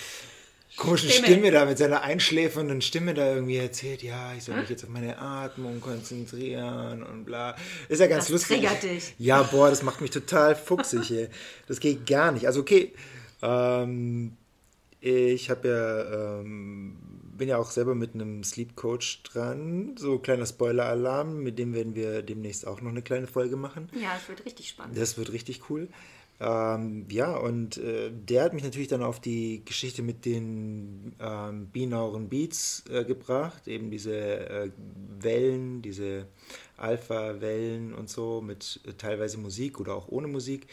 komischen 0.75 1.09
Stimme. 1.09 1.27
Stimme. 1.27 1.51
da, 1.51 1.65
mit 1.65 1.77
seiner 1.77 2.01
einschläfernden 2.01 2.81
Stimme 2.81 3.13
da 3.13 3.35
irgendwie 3.35 3.57
erzählt, 3.57 4.03
ja, 4.03 4.33
ich 4.33 4.43
soll 4.43 4.55
mich 4.55 4.69
jetzt 4.69 4.83
auf 4.83 4.89
meine 4.89 5.17
Atmung 5.19 5.81
konzentrieren 5.81 7.03
und 7.03 7.25
bla. 7.25 7.55
Ist 7.89 7.99
ja 7.99 8.07
ganz 8.07 8.25
das 8.25 8.31
lustig. 8.31 8.57
Triggert 8.57 8.83
dich. 8.83 9.13
Ja, 9.17 9.43
boah, 9.43 9.69
das 9.69 9.83
macht 9.83 10.01
mich 10.01 10.11
total 10.11 10.55
fuchsig. 10.55 11.11
Ey. 11.11 11.29
Das 11.67 11.79
geht 11.79 12.05
gar 12.05 12.31
nicht. 12.31 12.47
Also 12.47 12.61
okay, 12.61 12.93
ähm, 13.41 14.37
ich 14.99 15.49
habe 15.49 15.67
ja, 15.67 16.39
ähm, 16.39 16.95
bin 17.37 17.49
ja 17.49 17.57
auch 17.57 17.71
selber 17.71 17.93
mit 17.93 18.13
einem 18.13 18.43
Sleep 18.43 18.75
Coach 18.75 19.23
dran. 19.23 19.95
So 19.97 20.17
kleiner 20.19 20.45
Spoiler-Alarm, 20.45 21.43
mit 21.43 21.59
dem 21.59 21.73
werden 21.73 21.93
wir 21.93 22.21
demnächst 22.21 22.65
auch 22.65 22.81
noch 22.81 22.91
eine 22.91 23.01
kleine 23.01 23.27
Folge 23.27 23.57
machen. 23.57 23.89
Ja, 23.93 24.15
es 24.17 24.29
wird 24.29 24.45
richtig 24.45 24.69
spannend. 24.69 24.97
Das 24.97 25.17
wird 25.17 25.33
richtig 25.33 25.69
cool. 25.69 25.89
Ähm, 26.39 27.05
ja, 27.09 27.35
und 27.37 27.77
äh, 27.77 28.11
der 28.11 28.43
hat 28.43 28.53
mich 28.53 28.63
natürlich 28.63 28.87
dann 28.87 29.03
auf 29.03 29.19
die 29.19 29.63
Geschichte 29.65 30.01
mit 30.01 30.25
den 30.25 31.15
ähm, 31.19 31.67
binauren 31.67 32.27
Beats 32.27 32.83
äh, 32.89 33.05
gebracht, 33.05 33.67
eben 33.67 33.91
diese 33.91 34.49
äh, 34.49 34.71
Wellen, 35.19 35.81
diese 35.81 36.27
Alpha-Wellen 36.77 37.93
und 37.93 38.09
so 38.09 38.41
mit 38.41 38.81
äh, 38.85 38.93
teilweise 38.93 39.37
Musik 39.37 39.79
oder 39.79 39.93
auch 39.93 40.07
ohne 40.09 40.27
Musik. 40.27 40.67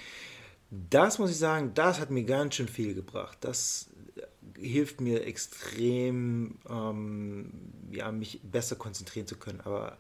Das 0.70 1.18
muss 1.18 1.30
ich 1.30 1.38
sagen, 1.38 1.72
das 1.74 2.00
hat 2.00 2.10
mir 2.10 2.24
ganz 2.24 2.54
schön 2.54 2.68
viel 2.68 2.94
gebracht. 2.94 3.38
Das 3.42 3.90
äh, 4.16 4.60
hilft 4.60 5.00
mir 5.00 5.26
extrem, 5.26 6.58
ähm, 6.68 7.52
ja, 7.92 8.10
mich 8.10 8.40
besser 8.42 8.76
konzentrieren 8.76 9.26
zu 9.26 9.36
können. 9.36 9.60
Aber 9.60 9.98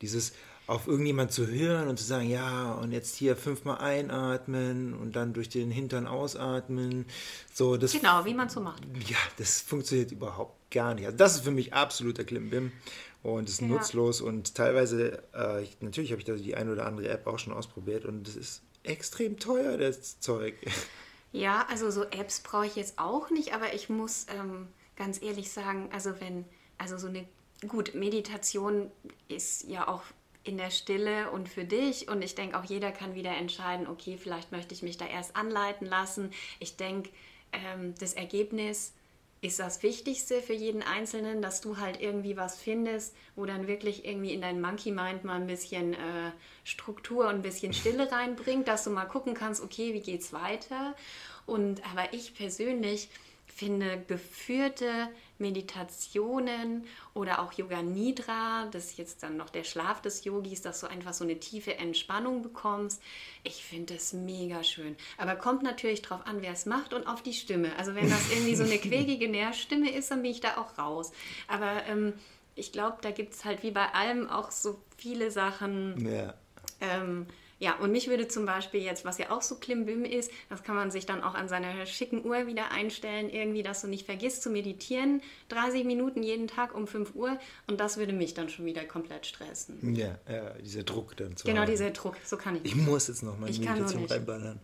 dieses 0.00 0.32
auf 0.66 0.86
irgendjemand 0.86 1.32
zu 1.32 1.46
hören 1.46 1.88
und 1.88 1.98
zu 1.98 2.04
sagen, 2.04 2.28
ja, 2.28 2.72
und 2.74 2.92
jetzt 2.92 3.16
hier 3.16 3.36
fünfmal 3.36 3.78
einatmen 3.78 4.94
und 4.94 5.16
dann 5.16 5.32
durch 5.32 5.48
den 5.48 5.70
Hintern 5.70 6.06
ausatmen. 6.06 7.06
So, 7.52 7.76
das 7.76 7.92
genau, 7.92 8.24
wie 8.24 8.34
man 8.34 8.48
so 8.48 8.60
macht. 8.60 8.82
Ja, 9.08 9.18
das 9.38 9.60
funktioniert 9.60 10.12
überhaupt 10.12 10.70
gar 10.70 10.94
nicht. 10.94 11.06
Also 11.06 11.18
das 11.18 11.36
ist 11.36 11.44
für 11.44 11.50
mich 11.50 11.74
absoluter 11.74 12.24
Klimbim 12.24 12.72
und 13.22 13.48
ist 13.48 13.60
ja. 13.60 13.66
nutzlos 13.66 14.20
und 14.20 14.54
teilweise, 14.54 15.22
äh, 15.34 15.62
ich, 15.62 15.76
natürlich 15.80 16.12
habe 16.12 16.20
ich 16.20 16.26
da 16.26 16.34
die 16.34 16.54
eine 16.54 16.72
oder 16.72 16.86
andere 16.86 17.08
App 17.08 17.26
auch 17.26 17.38
schon 17.38 17.52
ausprobiert 17.52 18.04
und 18.04 18.26
es 18.28 18.36
ist 18.36 18.62
extrem 18.84 19.38
teuer, 19.38 19.76
das 19.76 20.20
Zeug. 20.20 20.54
Ja, 21.32 21.66
also 21.70 21.90
so 21.90 22.04
Apps 22.04 22.40
brauche 22.40 22.66
ich 22.66 22.76
jetzt 22.76 22.98
auch 22.98 23.30
nicht, 23.30 23.54
aber 23.54 23.74
ich 23.74 23.88
muss 23.88 24.26
ähm, 24.28 24.68
ganz 24.96 25.22
ehrlich 25.22 25.50
sagen, 25.50 25.88
also 25.92 26.20
wenn, 26.20 26.44
also 26.78 26.98
so 26.98 27.06
eine, 27.06 27.26
gut, 27.66 27.94
Meditation 27.94 28.90
ist 29.28 29.64
ja 29.64 29.88
auch 29.88 30.02
in 30.44 30.58
der 30.58 30.70
Stille 30.70 31.30
und 31.30 31.48
für 31.48 31.64
dich. 31.64 32.08
Und 32.08 32.22
ich 32.22 32.34
denke, 32.34 32.58
auch 32.58 32.64
jeder 32.64 32.90
kann 32.90 33.14
wieder 33.14 33.36
entscheiden, 33.36 33.86
okay, 33.86 34.16
vielleicht 34.16 34.52
möchte 34.52 34.74
ich 34.74 34.82
mich 34.82 34.96
da 34.96 35.06
erst 35.06 35.36
anleiten 35.36 35.86
lassen. 35.86 36.30
Ich 36.58 36.76
denke, 36.76 37.10
ähm, 37.52 37.94
das 37.98 38.14
Ergebnis 38.14 38.92
ist 39.42 39.58
das 39.58 39.82
Wichtigste 39.82 40.40
für 40.40 40.52
jeden 40.52 40.82
Einzelnen, 40.82 41.42
dass 41.42 41.60
du 41.60 41.76
halt 41.76 42.00
irgendwie 42.00 42.36
was 42.36 42.60
findest, 42.60 43.14
wo 43.34 43.44
dann 43.44 43.66
wirklich 43.66 44.04
irgendwie 44.04 44.32
in 44.32 44.40
dein 44.40 44.60
Monkey 44.60 44.92
Mind 44.92 45.24
mal 45.24 45.34
ein 45.34 45.48
bisschen 45.48 45.94
äh, 45.94 46.30
Struktur 46.62 47.26
und 47.26 47.36
ein 47.36 47.42
bisschen 47.42 47.72
Stille 47.72 48.10
reinbringt, 48.10 48.68
dass 48.68 48.84
du 48.84 48.90
mal 48.90 49.06
gucken 49.06 49.34
kannst, 49.34 49.60
okay, 49.60 49.94
wie 49.94 50.00
geht's 50.00 50.32
weiter? 50.32 50.94
Und 51.44 51.84
aber 51.90 52.14
ich 52.14 52.34
persönlich 52.34 53.08
finde 53.46 54.02
geführte 54.06 55.08
Meditationen 55.42 56.86
oder 57.12 57.42
auch 57.42 57.52
Yoga 57.52 57.82
Nidra, 57.82 58.66
das 58.70 58.86
ist 58.86 58.98
jetzt 58.98 59.22
dann 59.22 59.36
noch 59.36 59.50
der 59.50 59.64
Schlaf 59.64 60.00
des 60.00 60.24
Yogis, 60.24 60.62
dass 60.62 60.80
du 60.80 60.86
einfach 60.86 61.12
so 61.12 61.24
eine 61.24 61.38
tiefe 61.38 61.76
Entspannung 61.76 62.40
bekommst. 62.40 63.02
Ich 63.44 63.62
finde 63.64 63.94
das 63.94 64.14
mega 64.14 64.64
schön. 64.64 64.96
Aber 65.18 65.36
kommt 65.36 65.62
natürlich 65.62 66.00
drauf 66.00 66.20
an, 66.24 66.40
wer 66.40 66.52
es 66.52 66.64
macht 66.64 66.94
und 66.94 67.06
auf 67.06 67.22
die 67.22 67.34
Stimme. 67.34 67.76
Also 67.76 67.94
wenn 67.94 68.08
das 68.08 68.30
irgendwie 68.30 68.56
so 68.56 68.64
eine 68.64 68.78
quäkige 68.78 69.28
Nährstimme 69.28 69.90
ist, 69.90 70.10
dann 70.10 70.22
bin 70.22 70.30
ich 70.30 70.40
da 70.40 70.56
auch 70.56 70.78
raus. 70.78 71.12
Aber 71.48 71.84
ähm, 71.86 72.14
ich 72.54 72.72
glaube, 72.72 72.98
da 73.02 73.10
gibt 73.10 73.34
es 73.34 73.44
halt 73.44 73.62
wie 73.62 73.70
bei 73.70 73.92
allem 73.92 74.30
auch 74.30 74.50
so 74.50 74.80
viele 74.96 75.30
Sachen. 75.30 76.06
Ja. 76.06 76.34
Ähm, 76.80 77.26
ja, 77.62 77.76
und 77.76 77.92
mich 77.92 78.08
würde 78.08 78.26
zum 78.26 78.44
Beispiel 78.44 78.82
jetzt, 78.82 79.04
was 79.04 79.18
ja 79.18 79.30
auch 79.30 79.40
so 79.40 79.54
Klimbim 79.54 80.04
ist, 80.04 80.32
das 80.50 80.64
kann 80.64 80.74
man 80.74 80.90
sich 80.90 81.06
dann 81.06 81.22
auch 81.22 81.34
an 81.34 81.46
seiner 81.46 81.86
schicken 81.86 82.24
Uhr 82.24 82.48
wieder 82.48 82.72
einstellen, 82.72 83.30
irgendwie, 83.30 83.62
dass 83.62 83.82
du 83.82 83.86
nicht 83.86 84.04
vergisst 84.04 84.42
zu 84.42 84.50
meditieren, 84.50 85.22
30 85.50 85.84
Minuten 85.84 86.24
jeden 86.24 86.48
Tag 86.48 86.74
um 86.74 86.88
5 86.88 87.14
Uhr 87.14 87.38
und 87.68 87.78
das 87.78 87.98
würde 87.98 88.14
mich 88.14 88.34
dann 88.34 88.48
schon 88.48 88.64
wieder 88.64 88.84
komplett 88.84 89.26
stressen. 89.26 89.94
Ja, 89.94 90.18
ja 90.28 90.54
dieser 90.54 90.82
Druck 90.82 91.16
dann 91.16 91.36
zu 91.36 91.46
Genau, 91.46 91.60
haben. 91.60 91.70
dieser 91.70 91.90
Druck, 91.90 92.16
so 92.24 92.36
kann 92.36 92.56
ich. 92.56 92.64
Ich 92.64 92.74
muss 92.74 93.06
jetzt 93.06 93.22
noch 93.22 93.38
meine 93.38 93.56
Meditation 93.56 94.06
reinballern. 94.06 94.58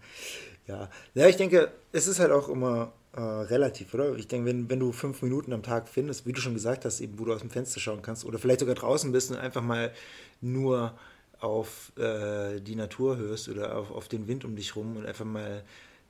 Ja. 0.66 0.90
ja, 1.14 1.28
ich 1.28 1.36
denke, 1.36 1.70
es 1.92 2.08
ist 2.08 2.18
halt 2.18 2.32
auch 2.32 2.48
immer 2.48 2.92
äh, 3.12 3.20
relativ, 3.20 3.94
oder? 3.94 4.16
Ich 4.16 4.26
denke, 4.26 4.48
wenn, 4.48 4.68
wenn 4.68 4.80
du 4.80 4.90
fünf 4.90 5.22
Minuten 5.22 5.52
am 5.52 5.62
Tag 5.62 5.88
findest, 5.88 6.26
wie 6.26 6.32
du 6.32 6.40
schon 6.40 6.54
gesagt 6.54 6.84
hast, 6.84 7.00
eben 7.00 7.16
wo 7.20 7.24
du 7.24 7.32
aus 7.32 7.42
dem 7.42 7.50
Fenster 7.50 7.78
schauen 7.78 8.02
kannst 8.02 8.24
oder 8.24 8.40
vielleicht 8.40 8.58
sogar 8.58 8.74
draußen 8.74 9.12
bist 9.12 9.30
und 9.30 9.36
einfach 9.36 9.62
mal 9.62 9.92
nur 10.40 10.98
auf 11.40 11.92
äh, 11.96 12.60
die 12.60 12.74
Natur 12.74 13.16
hörst 13.16 13.48
oder 13.48 13.76
auf, 13.76 13.90
auf 13.90 14.08
den 14.08 14.26
Wind 14.26 14.44
um 14.44 14.56
dich 14.56 14.76
rum 14.76 14.96
und 14.96 15.06
einfach 15.06 15.24
mal 15.24 15.64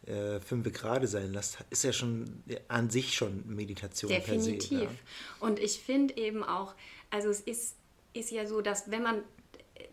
äh, 0.07 0.41
fünf 0.41 0.73
gerade 0.73 1.07
sein 1.07 1.33
lässt, 1.33 1.59
ist 1.71 1.85
ja 1.85 1.93
schon 1.93 2.43
an 2.69 2.89
sich 2.89 3.15
schon 3.15 3.45
Meditation 3.47 4.11
Definitiv. 4.11 4.69
per 4.71 4.79
se. 4.79 4.85
Ja. 4.85 4.91
Und 5.41 5.59
ich 5.59 5.81
finde 5.81 6.17
eben 6.17 6.43
auch, 6.43 6.75
also 7.11 7.29
es 7.29 7.41
ist, 7.41 7.77
ist 8.15 8.31
ja 8.31 8.47
so, 8.47 8.61
dass 8.61 8.91
wenn 8.91 9.03
man 9.03 9.23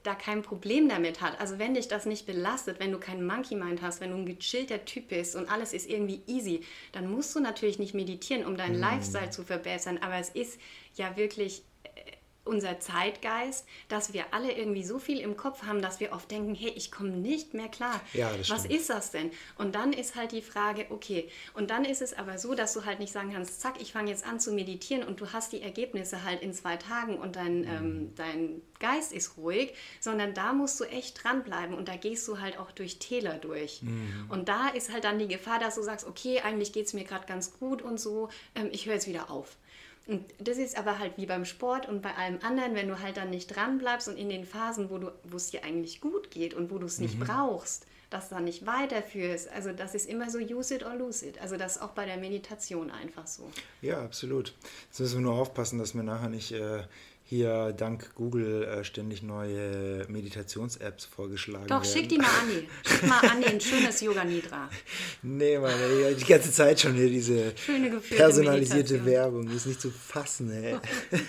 da 0.04 0.16
kein 0.16 0.42
Problem 0.42 0.90
damit 0.90 1.22
hat, 1.22 1.40
also 1.40 1.60
wenn 1.60 1.74
dich 1.74 1.88
das 1.88 2.06
nicht 2.06 2.26
belastet, 2.26 2.80
wenn 2.80 2.92
du 2.92 3.00
keinen 3.00 3.26
Monkey 3.26 3.56
Mind 3.56 3.82
hast, 3.82 4.02
wenn 4.02 4.12
du 4.12 4.18
ein 4.18 4.26
gechillter 4.26 4.86
Typ 4.86 5.10
bist 5.10 5.36
und 5.36 5.50
alles 5.52 5.74
ist 5.74 5.90
irgendwie 5.90 6.22
easy, 6.28 6.62
dann 6.92 7.10
musst 7.10 7.36
du 7.36 7.40
natürlich 7.40 7.80
nicht 7.80 7.94
meditieren, 7.94 8.46
um 8.46 8.58
deinen 8.58 8.78
mm. 8.78 8.82
Lifestyle 8.82 9.30
zu 9.30 9.44
verbessern, 9.44 9.98
aber 10.00 10.16
es 10.16 10.30
ist 10.30 10.60
ja 10.96 11.18
wirklich 11.18 11.64
unser 12.46 12.80
Zeitgeist, 12.80 13.66
dass 13.90 14.14
wir 14.14 14.26
alle 14.32 14.52
irgendwie 14.52 14.84
so 14.84 15.00
viel 15.00 15.20
im 15.20 15.36
Kopf 15.36 15.64
haben, 15.64 15.82
dass 15.82 16.00
wir 16.00 16.14
oft 16.14 16.30
denken, 16.32 16.56
hey, 16.56 16.72
ich 16.76 16.92
komme 16.92 17.10
nicht 17.10 17.54
mehr 17.54 17.68
klar. 17.68 18.00
Ja, 18.14 18.32
Was 18.48 18.48
stimmt. 18.48 18.72
ist 18.72 18.90
das 18.90 19.12
denn? 19.12 19.32
Und 19.58 19.76
dann 19.76 19.92
ist 19.94 20.16
halt 20.16 20.32
die 20.32 20.42
Frage, 20.42 20.86
okay, 20.90 21.30
und 21.54 21.70
dann 21.70 21.84
ist 21.84 22.02
es 22.02 22.14
aber 22.14 22.38
so, 22.38 22.54
dass 22.54 22.74
du 22.74 22.86
halt 22.86 23.00
nicht 23.00 23.12
sagen 23.12 23.32
kannst, 23.34 23.62
zack, 23.62 23.82
ich 23.82 23.92
fange 23.92 24.12
jetzt 24.12 24.26
an 24.26 24.40
zu 24.40 24.54
meditieren 24.54 25.04
und 25.04 25.20
du 25.20 25.34
hast 25.34 25.52
die 25.52 25.62
Ergebnisse 25.62 26.24
halt 26.24 26.42
in 26.42 26.54
zwei 26.54 26.78
Tagen 26.78 27.18
und 27.18 27.36
dein, 27.36 27.62
mhm. 27.62 27.68
ähm, 27.68 28.14
dein 28.16 28.62
Geist 28.80 29.14
ist 29.14 29.38
ruhig, 29.38 29.74
sondern 30.00 30.34
da 30.34 30.54
musst 30.54 30.80
du 30.80 30.84
echt 30.84 31.24
dranbleiben 31.24 31.76
und 31.76 31.88
da 31.88 31.96
gehst 31.96 32.28
du 32.28 32.40
halt 32.40 32.60
auch 32.60 32.72
durch 32.72 33.00
Täler 33.00 33.38
durch. 33.38 33.82
Mhm. 33.82 34.26
Und 34.30 34.50
da 34.50 34.70
ist 34.70 34.92
halt 34.92 35.04
dann 35.04 35.18
die 35.18 35.28
Gefahr, 35.28 35.60
dass 35.60 35.76
du 35.76 35.82
sagst, 35.82 36.06
okay, 36.06 36.42
eigentlich 36.42 36.74
geht 36.74 36.86
es 36.86 36.94
mir 36.94 37.04
gerade 37.04 37.26
ganz 37.26 37.58
gut 37.60 37.82
und 37.82 38.00
so, 38.00 38.30
ähm, 38.54 38.70
ich 38.72 38.86
höre 38.86 38.94
jetzt 38.94 39.08
wieder 39.08 39.32
auf. 39.32 39.58
Und 40.08 40.24
das 40.40 40.58
ist 40.58 40.78
aber 40.78 41.00
halt 41.00 41.18
wie 41.18 41.26
beim 41.26 41.46
Sport 41.46 41.88
und 41.88 42.02
bei 42.02 42.14
allem 42.16 42.40
anderen, 42.44 42.76
wenn 42.76 42.88
du 42.88 43.00
halt 43.00 43.18
dann 43.18 43.32
nicht 43.32 43.56
dran 43.56 43.80
bleibst 43.80 44.08
und 44.08 44.18
in 44.18 44.30
den 44.30 44.46
Phasen, 44.46 44.90
wo, 44.90 45.00
du, 45.00 45.12
wo 45.24 45.38
es 45.38 45.50
dir 45.50 45.64
eigentlich 45.64 46.00
gut 46.00 46.30
geht 46.30 46.54
und 46.54 46.70
wo 46.70 46.78
du 46.78 46.86
es 46.86 47.00
nicht 47.00 47.18
mhm. 47.18 47.26
brauchst, 47.26 47.88
das 48.12 48.30
dann 48.30 48.44
nicht 48.44 48.68
weiterführst. 48.68 49.50
Also 49.52 49.72
das 49.74 49.96
ist 49.96 50.08
immer 50.08 50.30
so 50.30 50.38
use 50.38 50.76
it 50.76 50.86
or 50.86 50.96
lose 50.96 51.26
it. 51.26 51.40
Also 51.42 51.58
das 51.58 51.78
ist 51.78 51.82
auch 51.82 51.92
bei 51.92 52.06
der 52.06 52.18
Meditation 52.18 52.92
einfach 52.92 53.26
so. 53.26 53.50
Ja, 53.82 54.04
absolut. 54.04 54.54
Jetzt 54.90 55.00
müssen 55.00 55.16
wir 55.16 55.22
nur 55.22 55.40
aufpassen, 55.40 55.80
dass 55.80 55.96
wir 55.96 56.04
nachher 56.04 56.30
nicht 56.30 56.52
äh, 56.52 56.84
hier 57.28 57.74
dank 57.74 58.14
Google 58.14 58.64
äh, 58.64 58.84
ständig 58.84 59.24
neue 59.24 60.06
Meditations-Apps 60.08 61.06
vorgeschlagen 61.06 61.66
Doch, 61.68 61.82
werden. 61.84 61.92
schick 61.92 62.08
die 62.08 62.18
mal 62.20 62.28
an 62.28 62.50
die. 62.50 62.68
Schick 62.88 63.08
mal 63.08 63.20
an 63.20 63.44
ein 63.44 63.60
schönes 63.60 64.00
Yoga 64.02 64.24
Nidra. 64.24 64.70
Nee, 65.24 65.58
Mann, 65.58 65.74
ey, 65.80 66.14
die 66.16 66.24
ganze 66.24 66.52
Zeit 66.52 66.80
schon 66.82 66.94
hier 66.94 67.10
diese 67.10 67.52
personalisierte 68.16 68.94
Meditation. 68.94 69.06
Werbung. 69.06 69.50
Die 69.50 69.56
ist 69.56 69.66
nicht 69.66 69.82
zu 69.82 69.90
fassen, 69.92 70.52
ey. 70.52 70.78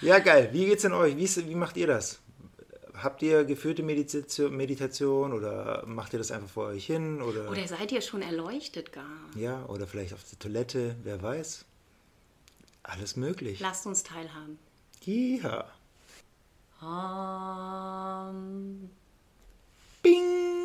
Ja, 0.00 0.18
geil. 0.18 0.50
Wie 0.52 0.66
geht's 0.66 0.82
denn 0.82 0.92
euch? 0.92 1.16
Wie, 1.16 1.24
ist, 1.24 1.48
wie 1.48 1.54
macht 1.54 1.78
ihr 1.78 1.86
das? 1.86 2.18
Habt 2.94 3.22
ihr 3.22 3.44
geführte 3.44 3.82
Meditation, 3.82 4.54
Meditation 4.54 5.32
oder 5.32 5.84
macht 5.86 6.12
ihr 6.12 6.18
das 6.18 6.30
einfach 6.30 6.48
vor 6.48 6.66
euch 6.66 6.84
hin? 6.84 7.22
Oder, 7.22 7.50
Oder 7.50 7.66
seid 7.66 7.90
ihr 7.90 8.02
schon 8.02 8.20
erleuchtet 8.20 8.92
gar? 8.92 9.06
ja, 9.34 9.64
oder 9.66 9.86
vielleicht 9.86 10.12
auf 10.12 10.20
der 10.28 10.38
Toilette, 10.38 10.94
wer 11.04 11.22
weiß. 11.22 11.64
Alles 12.84 13.16
möglich. 13.16 13.60
Lasst 13.60 13.86
uns 13.86 14.04
teilhaben. 14.04 14.58
Ja. 15.04 15.64
Um. 16.80 18.90
Bing! 20.02 20.63